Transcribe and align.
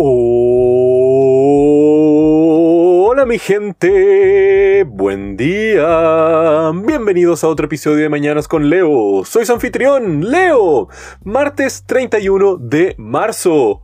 Hola 0.00 1.66
mi 3.26 3.40
gente, 3.40 4.84
buen 4.84 5.36
día. 5.36 6.70
Bienvenidos 6.72 7.42
a 7.42 7.48
otro 7.48 7.66
episodio 7.66 8.04
de 8.04 8.08
Mañanas 8.08 8.46
con 8.46 8.70
Leo. 8.70 9.24
Soy 9.24 9.44
su 9.44 9.54
anfitrión, 9.54 10.30
Leo. 10.30 10.88
Martes 11.24 11.82
31 11.84 12.58
de 12.58 12.94
marzo. 12.96 13.82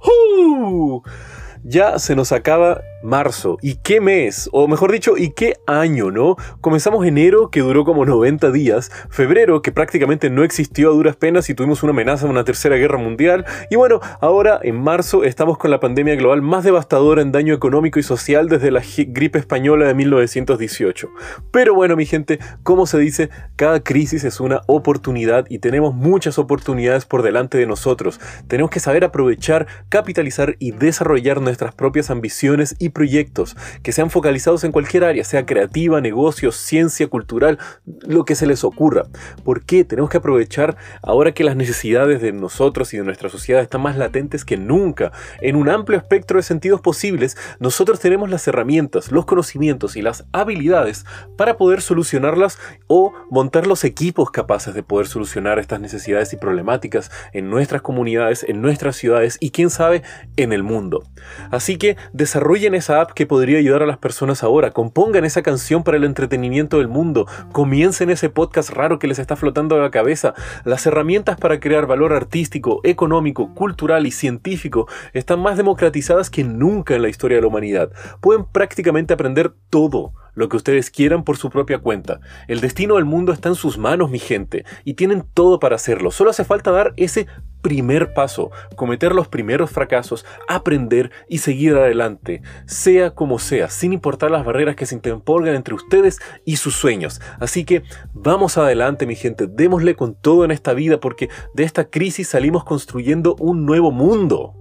Ya 1.65 1.99
se 1.99 2.15
nos 2.15 2.31
acaba 2.31 2.81
marzo. 3.05 3.59
¿Y 3.63 3.77
qué 3.77 4.01
mes? 4.01 4.49
O 4.53 4.67
mejor 4.67 4.91
dicho, 4.91 5.17
¿y 5.17 5.31
qué 5.31 5.55
año, 5.67 6.11
no? 6.11 6.37
Comenzamos 6.61 7.07
enero, 7.07 7.51
que 7.51 7.61
duró 7.61 7.85
como 7.85 8.05
90 8.05 8.51
días, 8.51 8.91
febrero, 9.11 9.63
que 9.63 9.73
prácticamente 9.73 10.31
no 10.31 10.43
existió 10.43 10.91
a 10.91 10.95
duras 10.95 11.17
penas 11.17 11.49
y 11.51 11.55
tuvimos 11.55 11.83
una 11.83 11.91
amenaza 11.93 12.25
de 12.25 12.33
una 12.33 12.45
tercera 12.45 12.77
guerra 12.77 12.99
mundial, 12.99 13.45
y 13.71 13.77
bueno, 13.77 14.01
ahora 14.21 14.59
en 14.63 14.81
marzo 14.81 15.25
estamos 15.25 15.59
con 15.59 15.71
la 15.71 15.81
pandemia 15.81 16.17
global 16.17 16.43
más 16.43 16.65
devastadora 16.65 17.23
en 17.23 17.33
daño 17.33 17.55
económico 17.55 17.99
y 17.99 18.03
social 18.03 18.49
desde 18.49 18.71
la 18.71 18.83
gripe 18.97 19.39
española 19.39 19.87
de 19.87 19.95
1918. 19.95 21.11
Pero 21.51 21.75
bueno, 21.75 21.97
mi 21.97 22.07
gente, 22.07 22.39
como 22.63 22.87
se 22.87 22.99
dice, 22.99 23.29
cada 23.57 23.81
crisis 23.81 24.25
es 24.25 24.41
una 24.41 24.63
oportunidad 24.67 25.45
y 25.49 25.59
tenemos 25.59 25.95
muchas 25.95 26.39
oportunidades 26.39 27.05
por 27.05 27.23
delante 27.23 27.59
de 27.59 27.67
nosotros. 27.67 28.21
Tenemos 28.49 28.71
que 28.71 28.81
saber 28.81 29.05
aprovechar, 29.05 29.67
capitalizar 29.91 30.57
y 30.59 30.71
desarrollar 30.71 31.41
nuestras 31.41 31.75
propias 31.75 32.11
ambiciones 32.11 32.75
y 32.79 32.94
proyectos 32.95 33.55
que 33.83 33.93
sean 33.93 34.09
focalizados 34.09 34.65
en 34.65 34.73
cualquier 34.73 35.05
área, 35.05 35.25
sea 35.25 35.45
creativa, 35.45 36.01
negocios, 36.01 36.57
ciencia, 36.57 37.09
cultural, 37.09 37.59
lo 37.85 38.25
que 38.25 38.35
se 38.35 38.47
les 38.47 38.65
ocurra. 38.65 39.05
¿Por 39.45 39.67
qué? 39.67 39.85
Tenemos 39.85 40.11
que 40.11 40.17
aprovechar 40.17 40.79
ahora 41.03 41.33
que 41.33 41.45
las 41.45 41.57
necesidades 41.57 42.23
de 42.23 42.33
nosotros 42.33 42.95
y 42.95 42.97
de 42.97 43.05
nuestra 43.05 43.29
sociedad 43.29 43.61
están 43.61 43.83
más 43.83 43.99
latentes 43.99 44.47
que 44.47 44.57
nunca. 44.57 45.13
En 45.43 45.57
un 45.57 45.69
amplio 45.69 45.99
espectro 45.99 46.39
de 46.39 46.43
sentidos 46.43 46.81
posibles, 46.81 47.37
nosotros 47.59 48.01
tenemos 48.01 48.31
las 48.31 48.49
herramientas, 48.49 49.13
los 49.13 49.27
conocimientos 49.27 49.97
y 49.97 50.03
las 50.03 50.25
habilidades 50.33 51.05
para 51.37 51.57
poder 51.57 51.83
solucionarlas 51.83 52.59
o 52.87 53.13
montar 53.31 53.67
los 53.67 53.85
equipos 53.85 54.31
capaces 54.31 54.75
de 54.75 54.83
poder 54.83 55.07
solucionar 55.07 55.59
estas 55.59 55.81
necesidades 55.81 56.33
y 56.33 56.37
problemáticas 56.37 57.11
en 57.33 57.51
nuestras 57.51 57.83
comunidades, 57.83 58.45
en 58.49 58.63
nuestras 58.63 58.97
ciudades 58.97 59.37
y 59.41 59.51
quién 59.51 59.71
sabe, 59.71 60.03
en 60.37 60.53
el 60.53 60.63
mundo. 60.63 61.03
Así 61.51 61.77
que 61.77 61.97
desarrollen 62.13 62.75
app 62.91 63.13
que 63.13 63.27
podría 63.27 63.59
ayudar 63.59 63.83
a 63.83 63.87
las 63.87 63.99
personas 63.99 64.43
ahora, 64.43 64.71
compongan 64.71 65.25
esa 65.25 65.43
canción 65.43 65.83
para 65.83 65.97
el 65.97 66.05
entretenimiento 66.05 66.79
del 66.79 66.89
mundo, 66.89 67.27
comiencen 67.53 68.11
ese 68.11 68.31
podcast 68.31 68.71
raro 68.71 68.99
que 68.99 69.07
les 69.07 69.19
está 69.19 69.37
flotando 69.37 69.77
a 69.77 69.83
la 69.83 69.91
cabeza. 69.91 70.35
Las 70.65 70.87
herramientas 70.87 71.37
para 71.37 71.61
crear 71.61 71.87
valor 71.87 72.13
artístico, 72.13 72.81
económico, 72.85 73.55
cultural 73.55 74.07
y 74.07 74.11
científico 74.11 74.89
están 75.13 75.41
más 75.41 75.57
democratizadas 75.57 76.31
que 76.31 76.45
nunca 76.45 76.95
en 76.95 77.03
la 77.03 77.09
historia 77.09 77.37
de 77.37 77.43
la 77.43 77.49
humanidad. 77.49 77.91
Pueden 78.21 78.45
prácticamente 78.45 79.15
aprender 79.15 79.53
todo 79.71 80.13
lo 80.35 80.49
que 80.49 80.57
ustedes 80.57 80.91
quieran 80.91 81.25
por 81.25 81.37
su 81.37 81.51
propia 81.51 81.79
cuenta. 81.79 82.21
El 82.49 82.61
destino 82.61 82.97
del 82.97 83.05
mundo 83.05 83.33
está 83.33 83.49
en 83.49 83.55
sus 83.55 83.79
manos, 83.79 84.11
mi 84.11 84.19
gente, 84.19 84.65
y 84.85 84.95
tienen 84.95 85.25
todo 85.35 85.59
para 85.59 85.77
hacerlo. 85.77 86.11
Solo 86.11 86.31
hace 86.31 86.45
falta 86.45 86.71
dar 86.71 86.93
ese 86.97 87.27
primer 87.65 88.13
paso, 88.13 88.51
cometer 88.77 89.15
los 89.15 89.27
primeros 89.27 89.71
fracasos, 89.71 90.27
aprender 90.49 91.11
y 91.31 91.39
seguir 91.39 91.75
adelante, 91.75 92.43
sea 92.67 93.13
como 93.13 93.39
sea, 93.39 93.71
sin 93.71 93.95
importar 93.95 94.31
las 94.31 94.45
barreras 94.45 94.77
que 94.77 94.85
se 94.85 94.95
interpongan 94.95 95.55
entre 95.55 95.75
ustedes 95.75 96.21
y 96.45 96.57
sus 96.57 96.75
sueños. 96.75 97.23
Así 97.41 97.65
que 97.65 97.83
vamos 98.13 98.59
adelante, 98.59 99.07
mi 99.07 99.17
gente, 99.17 99.47
démosle 99.47 99.97
con 99.97 100.15
todo 100.15 100.45
en 100.45 100.51
esta 100.51 100.75
vida 100.75 101.01
porque 101.01 101.31
de 101.55 101.65
esta 101.65 101.89
crisis 101.89 102.29
salimos 102.29 102.65
construyendo 102.65 103.35
un 103.41 103.65
nuevo 103.65 103.91
mundo. 103.91 104.55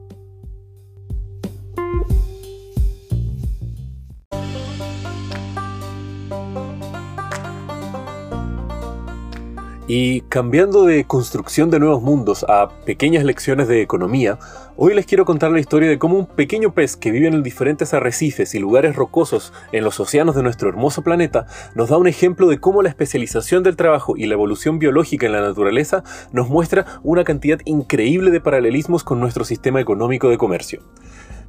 Y 9.85 10.21
cambiando 10.21 10.85
de 10.85 11.03
construcción 11.03 11.69
de 11.69 11.77
nuevos 11.77 12.01
mundos 12.01 12.45
a 12.47 12.69
pequeñas 12.85 13.25
lecciones 13.25 13.67
de 13.67 13.81
economía, 13.81 14.39
hoy 14.77 14.93
les 14.93 15.05
quiero 15.05 15.25
contar 15.25 15.51
la 15.51 15.59
historia 15.59 15.89
de 15.89 15.99
cómo 15.99 16.17
un 16.17 16.25
pequeño 16.25 16.73
pez 16.73 16.95
que 16.95 17.11
vive 17.11 17.27
en 17.27 17.43
diferentes 17.43 17.93
arrecifes 17.93 18.55
y 18.55 18.59
lugares 18.59 18.95
rocosos 18.95 19.51
en 19.73 19.83
los 19.83 19.99
océanos 19.99 20.35
de 20.35 20.43
nuestro 20.43 20.69
hermoso 20.69 21.01
planeta 21.01 21.47
nos 21.75 21.89
da 21.89 21.97
un 21.97 22.07
ejemplo 22.07 22.47
de 22.47 22.59
cómo 22.59 22.81
la 22.81 22.87
especialización 22.87 23.61
del 23.61 23.75
trabajo 23.75 24.15
y 24.15 24.25
la 24.25 24.35
evolución 24.35 24.79
biológica 24.79 25.25
en 25.25 25.33
la 25.33 25.41
naturaleza 25.41 26.05
nos 26.31 26.47
muestra 26.47 26.85
una 27.03 27.25
cantidad 27.25 27.59
increíble 27.65 28.31
de 28.31 28.39
paralelismos 28.39 29.03
con 29.03 29.19
nuestro 29.19 29.43
sistema 29.43 29.81
económico 29.81 30.29
de 30.29 30.37
comercio. 30.37 30.81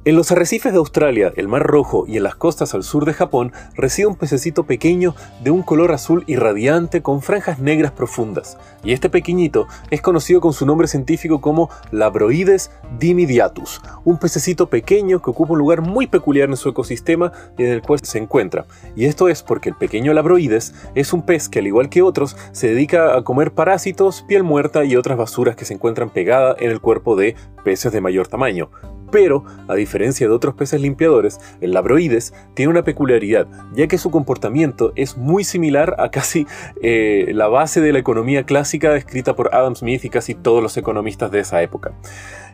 En 0.07 0.15
los 0.15 0.31
arrecifes 0.31 0.71
de 0.71 0.77
Australia, 0.77 1.33
el 1.35 1.47
Mar 1.47 1.63
Rojo 1.63 2.05
y 2.07 2.17
en 2.17 2.21
las 2.21 2.35
costas 2.35 2.75
al 2.75 2.83
sur 2.83 3.05
de 3.05 3.13
Japón 3.13 3.51
reside 3.73 4.05
un 4.05 4.15
pececito 4.15 4.63
pequeño 4.63 5.15
de 5.43 5.49
un 5.49 5.63
color 5.63 5.91
azul 5.91 6.23
irradiante 6.27 7.01
con 7.01 7.23
franjas 7.23 7.57
negras 7.57 7.91
profundas, 7.91 8.55
y 8.83 8.93
este 8.93 9.09
pequeñito 9.09 9.65
es 9.89 10.03
conocido 10.03 10.41
con 10.41 10.53
su 10.53 10.67
nombre 10.67 10.87
científico 10.87 11.41
como 11.41 11.71
Labroides 11.89 12.69
dimidiatus, 12.99 13.81
un 14.03 14.19
pececito 14.19 14.69
pequeño 14.69 15.23
que 15.23 15.31
ocupa 15.31 15.53
un 15.53 15.57
lugar 15.57 15.81
muy 15.81 16.05
peculiar 16.05 16.49
en 16.49 16.57
su 16.57 16.69
ecosistema 16.69 17.31
y 17.57 17.63
en 17.63 17.71
el 17.71 17.81
cual 17.81 17.99
se 18.03 18.19
encuentra. 18.19 18.67
Y 18.95 19.05
esto 19.05 19.27
es 19.27 19.41
porque 19.41 19.69
el 19.69 19.75
pequeño 19.75 20.13
Labroides 20.13 20.75
es 20.93 21.13
un 21.13 21.23
pez 21.23 21.49
que 21.49 21.57
al 21.57 21.65
igual 21.65 21.89
que 21.89 22.03
otros 22.03 22.37
se 22.51 22.67
dedica 22.67 23.17
a 23.17 23.23
comer 23.23 23.53
parásitos, 23.53 24.21
piel 24.27 24.43
muerta 24.43 24.85
y 24.85 24.97
otras 24.97 25.17
basuras 25.17 25.55
que 25.55 25.65
se 25.65 25.73
encuentran 25.73 26.11
pegadas 26.11 26.57
en 26.59 26.69
el 26.69 26.79
cuerpo 26.79 27.15
de 27.15 27.35
peces 27.63 27.91
de 27.91 28.01
mayor 28.01 28.27
tamaño. 28.27 28.69
Pero, 29.11 29.43
a 29.67 29.75
diferencia 29.75 30.27
de 30.27 30.33
otros 30.33 30.55
peces 30.55 30.81
limpiadores, 30.81 31.39
el 31.61 31.73
labroides 31.73 32.33
tiene 32.53 32.71
una 32.71 32.83
peculiaridad, 32.83 33.47
ya 33.73 33.87
que 33.87 33.97
su 33.97 34.11
comportamiento 34.11 34.91
es 34.95 35.17
muy 35.17 35.43
similar 35.43 35.95
a 35.99 36.09
casi 36.09 36.47
eh, 36.81 37.31
la 37.33 37.47
base 37.47 37.81
de 37.81 37.93
la 37.93 37.99
economía 37.99 38.43
clásica 38.43 38.91
descrita 38.91 39.35
por 39.35 39.53
Adam 39.53 39.75
Smith 39.75 40.05
y 40.05 40.09
casi 40.09 40.33
todos 40.33 40.61
los 40.61 40.77
economistas 40.77 41.31
de 41.31 41.39
esa 41.39 41.61
época. 41.61 41.93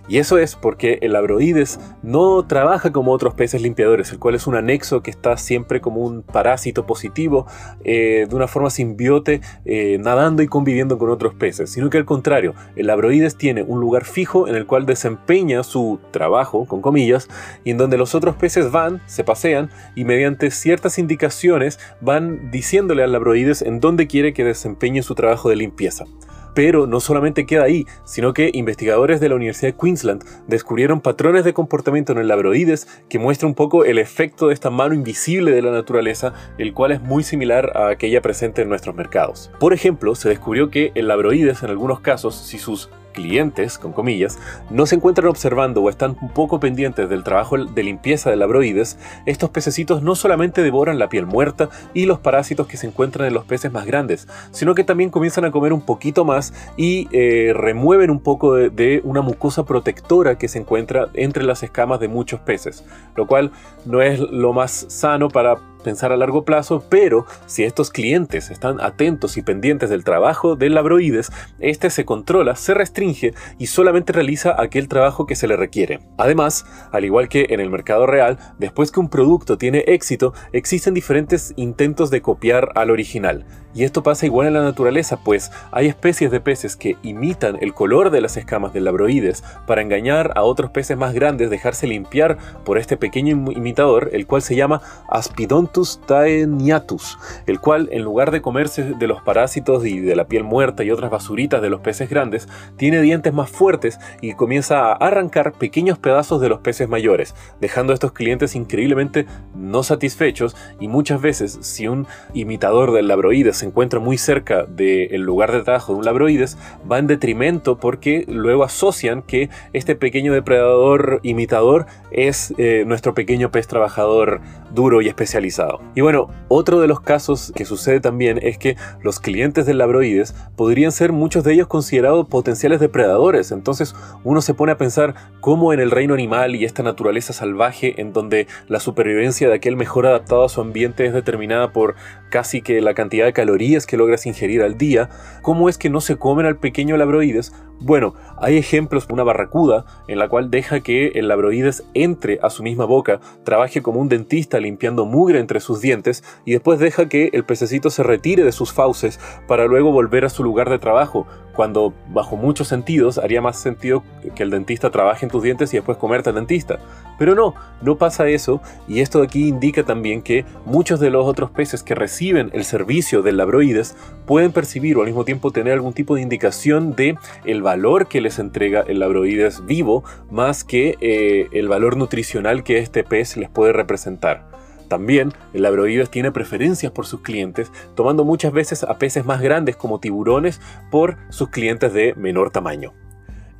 Y 0.08 0.18
eso 0.18 0.38
es 0.38 0.56
porque 0.56 1.00
el 1.02 1.14
labroides 1.14 1.80
no 2.04 2.46
trabaja 2.46 2.92
como 2.92 3.12
otros 3.12 3.34
peces 3.34 3.62
limpiadores, 3.62 4.12
el 4.12 4.20
cual 4.20 4.36
es 4.36 4.48
un 4.48 4.56
anexo 4.56 5.02
que 5.02 5.12
está 5.12 5.38
siempre 5.38 5.82
como 5.82 6.02
un 6.02 6.22
parásito 6.22 6.86
positivo, 6.86 7.48
eh, 7.84 8.26
de 8.30 8.36
una 8.36 8.48
forma 8.48 8.70
simbiote, 8.70 9.42
eh, 9.66 9.98
nadando 10.00 10.44
y 10.44 10.48
conviviendo 10.48 10.98
con 10.98 11.10
otros 11.10 11.34
peces, 11.36 11.70
sino 11.72 11.90
que 11.90 11.98
al 11.98 12.06
contrario, 12.06 12.54
el 12.76 12.88
labroides 12.88 13.38
tiene 13.38 13.64
un 13.64 13.80
lugar 13.80 14.06
fijo 14.06 14.48
en 14.48 14.56
el 14.56 14.66
cual 14.66 14.86
desempeña 14.86 15.64
su 15.64 16.00
trabajo, 16.12 16.66
con 16.66 16.82
comillas, 16.82 17.28
y 17.64 17.72
en 17.72 17.78
donde 17.78 17.98
los 17.98 18.16
otros 18.16 18.36
peces 18.36 18.72
van, 18.72 19.02
se 19.06 19.24
pasean 19.24 19.70
y 19.96 20.04
mediante 20.04 20.52
ciertas 20.52 20.98
indicaciones 21.00 21.80
van 22.02 22.52
diciéndole 22.52 23.04
al 23.04 23.12
labroides 23.12 23.62
en 23.62 23.80
dónde 23.80 24.08
quiere 24.08 24.34
que 24.34 24.44
desempeñe 24.44 25.04
su 25.04 25.16
trabajo 25.16 25.50
de 25.50 25.56
limpieza. 25.56 26.06
Pero 26.54 26.88
no 26.88 27.00
solamente 27.00 27.46
queda 27.46 27.64
ahí, 27.64 27.86
sino 28.04 28.34
que 28.34 28.52
investigadores 28.54 29.20
de 29.20 29.30
la 29.30 29.36
Universidad 29.36 29.74
de 29.74 29.78
Queensland 29.78 30.24
descubrieron 30.48 31.02
patrones 31.02 31.46
de 31.46 31.54
comportamiento 31.54 32.12
en 32.12 32.20
el 32.20 32.28
labroides 32.28 32.88
que 33.10 33.20
muestra 33.20 33.48
un 33.48 33.56
poco 33.56 33.86
el 33.86 33.98
efecto 33.98 34.48
de 34.48 34.54
esta 34.54 34.70
mano 34.70 34.94
invisible 34.94 35.52
de 35.52 35.62
la 35.62 35.72
naturaleza, 35.72 36.34
el 36.58 36.74
cual 36.74 36.92
es 36.92 37.02
muy 37.02 37.24
similar 37.24 37.72
a 37.76 37.90
aquella 37.90 38.22
presente 38.22 38.62
en 38.62 38.70
nuestros 38.70 38.96
mercados. 38.96 39.52
Por 39.60 39.74
ejemplo, 39.74 40.16
se 40.16 40.30
descubrió 40.30 40.70
que 40.70 40.92
el 40.96 41.08
labroides 41.08 41.64
en 41.64 41.70
algunos 41.70 42.00
casos, 42.00 42.36
si 42.36 42.58
sus 42.58 42.90
clientes, 43.12 43.78
con 43.78 43.94
comillas, 43.94 44.40
no 44.70 44.86
se 44.86 44.96
encuentran 44.96 45.28
observando 45.28 45.82
o 45.82 45.90
están 45.90 46.18
un 46.22 46.30
poco 46.30 46.60
pendientes 46.60 47.10
del 47.10 47.24
trabajo 47.24 47.58
de 47.58 47.84
limpieza 47.84 48.30
de 48.30 48.36
labroides, 48.36 48.98
estos 49.26 49.50
pececitos 49.50 50.02
no 50.02 50.16
solamente 50.16 50.64
devoran 50.64 51.00
la 51.00 51.10
piel 51.10 51.26
muerta 51.26 51.70
y 51.94 52.06
los 52.06 52.20
parásitos 52.20 52.68
que 52.68 52.78
se 52.78 52.88
encuentran 52.88 53.28
en 53.28 53.34
los 53.34 53.46
peces 53.46 53.72
más 53.72 53.86
grandes, 53.86 54.28
sino 54.52 54.76
que 54.76 54.84
también 54.84 55.10
comienzan 55.10 55.46
a 55.46 55.52
comer 55.52 55.74
un 55.74 55.82
poquito 55.82 56.26
más 56.26 56.54
y 56.78 57.08
eh, 57.12 57.54
remueven 57.56 58.10
un 58.10 58.20
poco 58.20 58.56
de, 58.56 58.70
de 58.70 59.02
una 59.04 59.22
mucosa 59.22 59.66
protectora 59.66 60.38
que 60.38 60.48
se 60.48 60.60
encuentra 60.60 61.10
entre 61.14 61.44
las 61.44 61.64
escamas 61.64 62.00
de 62.00 62.08
muchos 62.08 62.40
peces, 62.40 62.86
lo 63.16 63.28
cual 63.28 63.52
no 63.86 64.02
es 64.02 64.20
lo 64.20 64.54
más 64.54 64.86
sano 64.90 65.30
para 65.30 65.71
pensar 65.82 66.12
a 66.12 66.18
largo 66.18 66.46
plazo, 66.46 66.84
pero 66.90 67.26
si 67.46 67.64
estos 67.64 67.90
clientes 67.90 68.50
están 68.50 68.80
atentos 68.82 69.38
y 69.38 69.42
pendientes 69.42 69.90
del 69.90 70.04
trabajo 70.04 70.56
del 70.56 70.76
labroides, 70.76 71.32
este 71.60 71.90
se 71.90 72.06
controla, 72.06 72.56
se 72.56 72.74
restringe 72.74 73.34
y 73.60 73.68
solamente 73.68 74.14
realiza 74.14 74.56
aquel 74.62 74.88
trabajo 74.88 75.26
que 75.26 75.36
se 75.36 75.48
le 75.48 75.58
requiere. 75.58 76.00
Además, 76.18 76.66
al 76.92 77.06
igual 77.06 77.28
que 77.28 77.48
en 77.50 77.60
el 77.60 77.70
mercado 77.70 78.06
real, 78.06 78.38
después 78.58 78.92
que 78.92 79.00
un 79.00 79.10
producto 79.10 79.58
tiene 79.58 79.84
éxito, 79.88 80.34
existen 80.54 80.94
diferentes 80.94 81.54
intentos 81.56 82.10
de 82.10 82.22
copiar 82.22 82.72
al 82.76 82.92
original. 82.92 83.46
Y 83.74 83.84
esto 83.84 84.04
pasa 84.04 84.26
igual 84.26 84.48
en 84.48 84.54
la 84.54 84.64
naturaleza, 84.64 85.18
pues 85.24 85.52
hay 85.72 85.88
especies 85.88 86.32
de 86.32 86.42
peces 86.42 86.76
que 86.76 86.98
imitan 87.04 87.58
el 87.62 87.74
color 87.74 88.10
de 88.10 88.22
las 88.22 88.36
escamas 88.38 88.74
del 88.74 88.84
labroides 88.84 89.44
para 89.66 89.82
engañar 89.82 90.34
a 90.36 90.44
otros 90.44 90.72
peces 90.72 90.98
más 90.98 91.14
grandes, 91.14 91.50
dejarse 91.50 91.88
limpiar 91.88 92.38
por 92.66 92.78
este 92.78 92.98
pequeño 92.98 93.52
imitador, 93.52 94.10
el 94.14 94.28
cual 94.28 94.42
se 94.42 94.56
llama 94.56 94.82
Aspidontus 95.10 96.02
taeniatus, 96.06 97.18
el 97.48 97.60
cual 97.60 97.90
en 97.92 98.04
lugar 98.04 98.32
de 98.32 98.42
comerse 98.42 98.84
de 98.84 99.08
los 99.08 99.22
parásitos 99.22 99.86
y 99.86 100.00
de 100.00 100.16
la 100.16 100.26
piel 100.26 100.44
muerta 100.44 100.84
y 100.84 100.92
otras 100.92 101.12
basuritas 101.12 101.62
de 101.62 101.70
los 101.70 101.82
peces 101.82 102.10
grandes, 102.10 102.48
tiene 102.76 103.02
dientes 103.02 103.34
más 103.34 103.50
fuertes 103.50 104.00
y 104.22 104.34
comienza 104.34 104.92
a 104.92 104.94
arrancar 104.94 105.54
pequeños 105.54 105.98
pedazos 105.98 106.42
de 106.42 106.50
los 106.50 106.60
peces 106.60 106.90
mayores, 106.90 107.36
dejando 107.60 107.94
a 107.94 107.96
estos 107.96 108.12
clientes 108.12 108.56
increíblemente 108.56 109.26
no 109.56 109.84
satisfechos 109.84 110.56
y 110.80 110.88
muchas 110.88 111.22
veces 111.22 111.58
si 111.62 111.88
un 111.88 112.08
imitador 112.34 112.92
del 112.92 113.08
labroides 113.08 113.61
se 113.62 113.68
encuentra 113.68 114.00
muy 114.00 114.18
cerca 114.18 114.66
del 114.66 115.22
lugar 115.22 115.52
de 115.52 115.62
trabajo 115.62 115.94
de 115.94 116.00
un 116.00 116.06
labroides, 116.06 116.58
va 116.92 116.98
en 116.98 117.06
detrimento 117.06 117.78
porque 117.78 118.26
luego 118.28 118.64
asocian 118.64 119.22
que 119.22 119.50
este 119.72 119.96
pequeño 119.96 120.34
depredador 120.34 121.20
imitador 121.22 121.86
es 122.12 122.54
eh, 122.58 122.84
nuestro 122.88 123.14
pequeño 123.14 123.52
pez 123.52 123.68
trabajador 123.68 124.42
duro 124.74 125.02
y 125.02 125.08
especializado. 125.08 125.80
Y 125.94 126.02
bueno, 126.02 126.30
otro 126.48 126.80
de 126.80 126.88
los 126.88 127.02
casos 127.02 127.52
que 127.56 127.66
sucede 127.66 128.00
también 128.00 128.40
es 128.42 128.58
que 128.58 128.78
los 129.04 129.20
clientes 129.20 129.68
del 129.68 129.78
labroides 129.78 130.34
podrían 130.56 130.92
ser 130.92 131.12
muchos 131.12 131.44
de 131.44 131.54
ellos 131.54 131.68
considerados 131.68 132.28
potenciales 132.28 132.80
depredadores. 132.80 133.52
Entonces 133.52 133.94
uno 134.24 134.42
se 134.42 134.56
pone 134.56 134.72
a 134.72 134.78
pensar 134.78 135.14
cómo 135.40 135.72
en 135.72 135.80
el 135.80 135.92
reino 135.92 136.16
animal 136.16 136.56
y 136.56 136.66
esta 136.66 136.82
naturaleza 136.82 137.32
salvaje 137.32 138.02
en 138.02 138.12
donde 138.12 138.48
la 138.68 138.80
supervivencia 138.80 139.48
de 139.48 139.56
aquel 139.56 139.76
mejor 139.76 140.08
adaptado 140.08 140.46
a 140.46 140.50
su 140.50 140.62
ambiente 140.62 141.06
es 141.06 141.14
determinada 141.14 141.72
por 141.72 141.96
casi 142.32 142.62
que 142.62 142.82
la 142.82 142.96
cantidad 142.96 143.26
de 143.26 143.34
calorías 143.52 143.86
que 143.86 143.98
logras 143.98 144.26
ingerir 144.26 144.62
al 144.62 144.78
día, 144.78 145.10
¿cómo 145.42 145.68
es 145.68 145.78
que 145.78 145.90
no 145.90 146.00
se 146.00 146.16
comen 146.16 146.46
al 146.46 146.56
pequeño 146.56 146.96
labroides? 146.96 147.52
Bueno, 147.82 148.14
hay 148.38 148.58
ejemplos, 148.58 149.08
una 149.10 149.24
barracuda 149.24 149.86
en 150.08 150.20
la 150.20 150.30
cual 150.30 150.50
deja 150.50 150.80
que 150.80 151.08
el 151.16 151.28
labroides 151.28 151.84
entre 151.94 152.40
a 152.42 152.50
su 152.50 152.64
misma 152.64 152.86
boca, 152.86 153.20
trabaje 153.44 153.82
como 153.82 154.00
un 154.00 154.08
dentista 154.08 154.60
limpiando 154.60 155.06
mugre 155.06 155.40
entre 155.40 155.60
sus 155.60 155.82
dientes 155.82 156.24
y 156.46 156.54
después 156.54 156.80
deja 156.80 157.10
que 157.10 157.30
el 157.34 157.44
pececito 157.44 157.90
se 157.90 158.04
retire 158.04 158.46
de 158.46 158.54
sus 158.54 158.72
fauces 158.72 159.20
para 159.48 159.66
luego 159.66 159.92
volver 159.92 160.24
a 160.24 160.30
su 160.30 160.44
lugar 160.44 160.70
de 160.70 160.80
trabajo, 160.80 161.28
cuando 161.62 161.94
bajo 162.12 162.38
muchos 162.38 162.70
sentidos 162.70 163.20
haría 163.20 163.40
más 163.40 163.60
sentido 163.60 164.04
que 164.34 164.42
el 164.42 164.50
dentista 164.50 164.90
trabaje 164.90 165.28
en 165.28 165.32
tus 165.32 165.44
dientes 165.44 165.72
y 165.72 165.78
después 165.78 165.96
comerte 165.96 166.30
al 166.30 166.36
dentista. 166.36 166.80
Pero 167.20 167.36
no, 167.36 167.54
no 167.84 168.00
pasa 168.00 168.28
eso 168.30 168.64
y 168.88 169.02
esto 169.02 169.20
de 169.20 169.26
aquí 169.26 169.48
indica 169.48 169.84
también 169.84 170.24
que 170.24 170.44
muchos 170.66 171.00
de 171.00 171.12
los 171.12 171.24
otros 171.28 171.52
peces 171.52 171.84
que 171.84 171.94
reciben 171.94 172.50
el 172.54 172.64
servicio 172.64 173.22
del 173.22 173.38
labroides 173.38 173.96
pueden 174.26 174.52
percibir 174.52 174.98
o 174.98 175.02
al 175.02 175.06
mismo 175.06 175.24
tiempo 175.24 175.52
tener 175.52 175.74
algún 175.74 175.94
tipo 175.94 176.16
de 176.16 176.24
indicación 176.24 176.96
de 176.96 177.16
el 177.46 177.62
valor 177.62 178.08
que 178.08 178.22
les 178.22 178.40
entrega 178.40 178.84
el 178.88 178.98
labroides 178.98 179.64
vivo 179.64 180.04
más 180.32 180.64
que 180.64 180.98
eh, 181.00 181.48
el 181.52 181.68
valor 181.68 181.96
nutricional 181.96 182.64
que 182.64 182.80
este 182.80 183.04
pez 183.04 183.38
les 183.38 183.52
puede 183.52 183.72
representar. 183.72 184.50
También, 184.92 185.32
el 185.54 185.62
labroides 185.62 186.12
tiene 186.12 186.34
preferencias 186.34 186.92
por 186.92 187.06
sus 187.06 187.22
clientes, 187.22 187.72
tomando 187.96 188.26
muchas 188.26 188.52
veces 188.52 188.84
a 188.84 188.98
peces 188.98 189.24
más 189.24 189.40
grandes 189.40 189.78
como 189.78 190.02
tiburones 190.02 190.60
por 190.92 191.16
sus 191.30 191.48
clientes 191.48 191.94
de 191.94 192.14
menor 192.16 192.52
tamaño. 192.52 192.92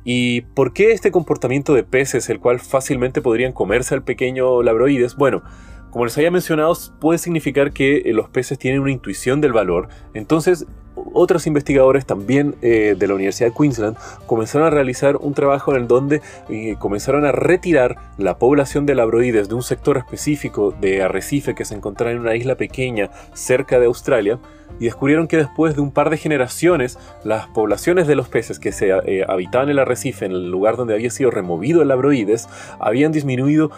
¿Y 0.04 0.42
por 0.42 0.74
qué 0.74 0.92
este 0.92 1.10
comportamiento 1.10 1.72
de 1.72 1.84
peces, 1.84 2.28
el 2.28 2.38
cual 2.38 2.60
fácilmente 2.60 3.22
podrían 3.22 3.54
comerse 3.54 3.94
al 3.94 4.04
pequeño 4.04 4.62
labroides? 4.62 5.16
Bueno, 5.16 5.42
como 5.88 6.04
les 6.04 6.18
había 6.18 6.30
mencionado, 6.30 6.76
puede 7.00 7.16
significar 7.16 7.72
que 7.72 8.02
eh, 8.04 8.12
los 8.12 8.28
peces 8.28 8.58
tienen 8.58 8.82
una 8.82 8.92
intuición 8.92 9.40
del 9.40 9.54
valor. 9.54 9.88
Entonces, 10.12 10.66
otros 11.12 11.46
investigadores 11.46 12.06
también 12.06 12.54
eh, 12.62 12.94
de 12.98 13.06
la 13.06 13.14
Universidad 13.14 13.50
de 13.50 13.54
Queensland 13.56 13.96
comenzaron 14.26 14.66
a 14.66 14.70
realizar 14.70 15.16
un 15.16 15.34
trabajo 15.34 15.74
en 15.74 15.82
el 15.82 15.88
donde 15.88 16.20
eh, 16.48 16.76
comenzaron 16.78 17.24
a 17.24 17.32
retirar 17.32 17.96
la 18.18 18.38
población 18.38 18.86
de 18.86 18.94
labroides 18.94 19.48
de 19.48 19.54
un 19.54 19.62
sector 19.62 19.98
específico 19.98 20.74
de 20.80 21.02
arrecife 21.02 21.54
que 21.54 21.64
se 21.64 21.74
encontraba 21.74 22.12
en 22.12 22.20
una 22.20 22.36
isla 22.36 22.56
pequeña 22.56 23.10
cerca 23.34 23.78
de 23.78 23.86
Australia 23.86 24.38
y 24.80 24.86
descubrieron 24.86 25.28
que 25.28 25.36
después 25.36 25.74
de 25.74 25.82
un 25.82 25.92
par 25.92 26.08
de 26.08 26.16
generaciones 26.16 26.98
las 27.24 27.46
poblaciones 27.48 28.06
de 28.06 28.16
los 28.16 28.28
peces 28.28 28.58
que 28.58 28.72
se 28.72 28.92
habitaban 29.28 29.68
en 29.68 29.72
el 29.72 29.78
arrecife 29.80 30.24
en 30.24 30.32
el 30.32 30.50
lugar 30.50 30.76
donde 30.76 30.94
había 30.94 31.10
sido 31.10 31.30
removido 31.30 31.82
el 31.82 31.88
labroides 31.88 32.48
habían 32.80 33.12
disminuido 33.12 33.70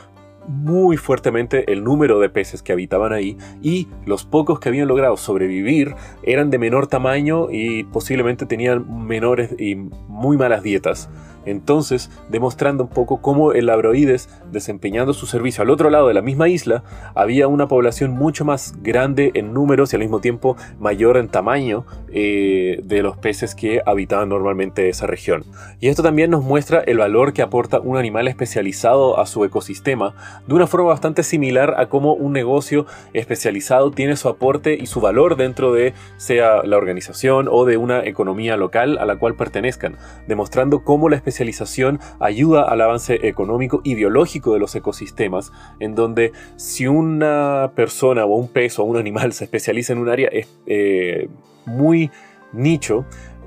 muy 0.48 0.96
fuertemente 0.96 1.72
el 1.72 1.84
número 1.84 2.20
de 2.20 2.28
peces 2.28 2.62
que 2.62 2.72
habitaban 2.72 3.12
ahí 3.12 3.36
y 3.62 3.88
los 4.06 4.24
pocos 4.24 4.60
que 4.60 4.68
habían 4.68 4.88
logrado 4.88 5.16
sobrevivir 5.16 5.94
eran 6.22 6.50
de 6.50 6.58
menor 6.58 6.86
tamaño 6.86 7.50
y 7.50 7.84
posiblemente 7.84 8.46
tenían 8.46 9.06
menores 9.06 9.54
y 9.58 9.74
muy 9.74 10.36
malas 10.36 10.62
dietas. 10.62 11.08
Entonces, 11.44 12.10
demostrando 12.28 12.84
un 12.84 12.90
poco 12.90 13.20
cómo 13.20 13.52
el 13.52 13.66
labroides, 13.66 14.28
desempeñando 14.50 15.12
su 15.12 15.26
servicio 15.26 15.62
al 15.62 15.70
otro 15.70 15.90
lado 15.90 16.08
de 16.08 16.14
la 16.14 16.22
misma 16.22 16.48
isla, 16.48 16.82
había 17.14 17.48
una 17.48 17.68
población 17.68 18.12
mucho 18.12 18.44
más 18.44 18.74
grande 18.82 19.30
en 19.34 19.52
números 19.52 19.92
y 19.92 19.96
al 19.96 20.02
mismo 20.02 20.20
tiempo 20.20 20.56
mayor 20.78 21.16
en 21.16 21.28
tamaño 21.28 21.84
eh, 22.08 22.80
de 22.84 23.02
los 23.02 23.16
peces 23.16 23.54
que 23.54 23.82
habitaban 23.84 24.28
normalmente 24.28 24.88
esa 24.88 25.06
región. 25.06 25.44
Y 25.80 25.88
esto 25.88 26.02
también 26.02 26.30
nos 26.30 26.44
muestra 26.44 26.80
el 26.80 26.98
valor 26.98 27.32
que 27.32 27.42
aporta 27.42 27.80
un 27.80 27.96
animal 27.96 28.28
especializado 28.28 29.18
a 29.18 29.26
su 29.26 29.44
ecosistema, 29.44 30.14
de 30.46 30.54
una 30.54 30.66
forma 30.66 30.88
bastante 30.88 31.22
similar 31.22 31.74
a 31.78 31.88
cómo 31.88 32.14
un 32.14 32.32
negocio 32.32 32.86
especializado 33.12 33.90
tiene 33.90 34.16
su 34.16 34.28
aporte 34.28 34.76
y 34.80 34.86
su 34.86 35.00
valor 35.00 35.36
dentro 35.36 35.72
de 35.72 35.94
sea 36.16 36.62
la 36.64 36.76
organización 36.76 37.48
o 37.50 37.64
de 37.64 37.76
una 37.76 38.04
economía 38.04 38.56
local 38.56 38.98
a 38.98 39.04
la 39.04 39.16
cual 39.16 39.34
pertenezcan, 39.34 39.96
demostrando 40.26 40.84
cómo 40.84 41.08
la 41.08 41.16
especialización 41.16 41.33
especialización 41.34 41.98
ayuda 42.20 42.62
al 42.62 42.80
avance 42.80 43.26
económico 43.26 43.80
y 43.82 43.96
biológico 43.96 44.52
de 44.52 44.60
los 44.60 44.74
ecosistemas, 44.76 45.52
en 45.80 45.94
donde 45.96 46.32
si 46.56 46.86
una 46.86 47.72
persona 47.74 48.24
o 48.24 48.36
un 48.36 48.48
pez 48.48 48.78
o 48.78 48.84
un 48.84 48.96
animal 48.96 49.32
se 49.32 49.44
especializa 49.44 49.92
en 49.92 49.98
un 49.98 50.08
área 50.08 50.30
eh, 50.66 51.28
muy 51.66 52.10
nicho, 52.52 53.04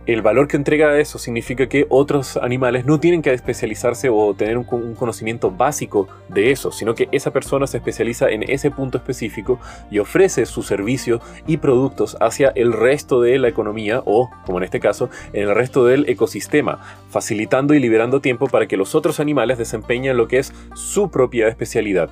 el 0.07 0.21
valor 0.21 0.47
que 0.47 0.55
entrega 0.55 0.97
eso 0.97 1.19
significa 1.19 1.67
que 1.67 1.85
otros 1.89 2.37
animales 2.37 2.85
no 2.85 2.97
tienen 2.97 3.21
que 3.21 3.33
especializarse 3.33 4.07
o 4.09 4.33
tener 4.33 4.57
un, 4.57 4.63
conocimiento 4.95 5.51
básico 5.51 6.07
de 6.29 6.51
eso, 6.51 6.71
sino 6.71 6.95
que 6.95 7.09
esa 7.11 7.31
persona 7.31 7.67
se 7.67 7.77
especializa 7.77 8.29
en 8.29 8.49
ese 8.49 8.71
punto 8.71 8.97
específico 8.97 9.59
y 9.91 9.99
ofrece 9.99 10.45
su 10.45 10.63
servicio 10.63 11.19
y 11.45 11.57
productos 11.57 12.15
hacia 12.21 12.53
el 12.55 12.71
resto 12.71 13.21
de 13.21 13.37
la 13.37 13.49
economía 13.49 14.01
o, 14.05 14.29
como 14.45 14.59
en 14.59 14.63
este 14.63 14.79
caso, 14.79 15.09
en 15.33 15.49
el 15.49 15.53
resto 15.53 15.85
del 15.85 16.07
ecosistema, 16.07 16.79
facilitando 17.09 17.73
y 17.73 17.79
liberando 17.79 18.21
tiempo 18.21 18.47
para 18.47 18.65
que 18.65 18.77
los 18.77 18.95
otros 18.95 19.19
animales 19.19 19.57
desempeñen 19.57 20.15
lo 20.15 20.29
que 20.29 20.39
es 20.39 20.53
su 20.73 21.11
propia 21.11 21.49
especialidad. 21.49 22.09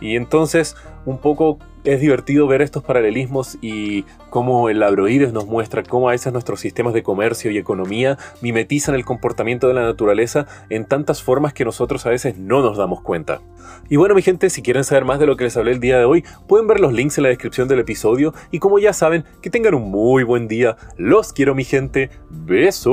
Y 0.00 0.16
entonces 0.16 0.76
un 1.04 1.18
poco 1.18 1.58
es 1.84 2.00
divertido 2.00 2.46
ver 2.48 2.62
estos 2.62 2.82
paralelismos 2.82 3.58
y 3.62 4.04
cómo 4.28 4.68
el 4.68 4.80
labroides 4.80 5.32
nos 5.32 5.46
muestra 5.46 5.84
cómo 5.84 6.08
a 6.08 6.12
veces 6.12 6.32
nuestros 6.32 6.58
sistemas 6.60 6.94
de 6.94 7.04
comercio 7.04 7.50
y 7.52 7.58
economía 7.58 8.18
mimetizan 8.42 8.96
el 8.96 9.04
comportamiento 9.04 9.68
de 9.68 9.74
la 9.74 9.82
naturaleza 9.82 10.46
en 10.68 10.84
tantas 10.84 11.22
formas 11.22 11.52
que 11.52 11.64
nosotros 11.64 12.04
a 12.06 12.10
veces 12.10 12.36
no 12.36 12.60
nos 12.60 12.76
damos 12.76 13.02
cuenta. 13.02 13.40
Y 13.88 13.94
bueno 13.96 14.16
mi 14.16 14.22
gente, 14.22 14.50
si 14.50 14.62
quieren 14.62 14.82
saber 14.84 15.04
más 15.04 15.20
de 15.20 15.26
lo 15.26 15.36
que 15.36 15.44
les 15.44 15.56
hablé 15.56 15.70
el 15.72 15.80
día 15.80 15.98
de 15.98 16.04
hoy, 16.04 16.24
pueden 16.48 16.66
ver 16.66 16.80
los 16.80 16.92
links 16.92 17.18
en 17.18 17.22
la 17.22 17.30
descripción 17.30 17.68
del 17.68 17.78
episodio 17.78 18.34
y 18.50 18.58
como 18.58 18.80
ya 18.80 18.92
saben, 18.92 19.24
que 19.40 19.50
tengan 19.50 19.74
un 19.74 19.88
muy 19.90 20.24
buen 20.24 20.48
día. 20.48 20.76
Los 20.96 21.32
quiero 21.32 21.54
mi 21.54 21.62
gente. 21.64 22.10
Besos. 22.30 22.86